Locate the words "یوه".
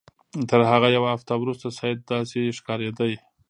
0.97-1.09